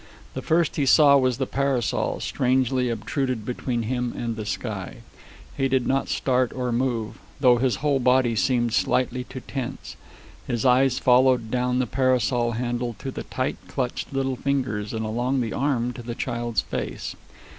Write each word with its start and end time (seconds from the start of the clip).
The 0.33 0.41
first 0.41 0.77
he 0.77 0.87
saw 0.87 1.15
was 1.15 1.37
the 1.37 1.45
parasol, 1.45 2.21
strangely 2.21 2.89
obtruded 2.89 3.45
between 3.45 3.83
him 3.83 4.15
and 4.17 4.35
the 4.35 4.47
sky. 4.47 5.03
He 5.55 5.67
did 5.67 5.85
not 5.85 6.09
start 6.09 6.53
nor 6.55 6.71
move, 6.71 7.19
though 7.39 7.57
his 7.59 7.75
whole 7.85 7.99
body 7.99 8.35
seemed 8.35 8.73
slightly 8.73 9.25
to 9.25 9.41
tense. 9.41 9.95
His 10.47 10.65
eyes 10.65 10.97
followed 10.97 11.51
down 11.51 11.77
the 11.77 11.85
parasol 11.85 12.53
handle 12.53 12.95
to 12.97 13.11
the 13.11 13.25
tight 13.25 13.57
clutched 13.67 14.11
little 14.11 14.37
fingers, 14.37 14.91
and 14.91 15.05
along 15.05 15.39
the 15.39 15.53
arm 15.53 15.93
to 15.93 16.01
the 16.01 16.15
child's 16.15 16.61
face. 16.61 17.15